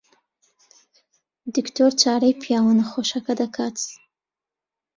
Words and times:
دکتۆر 1.55 1.91
چارەی 2.01 2.39
پیاوە 2.41 2.73
نەخۆشەکە 2.79 3.33
دەکات. 3.41 3.77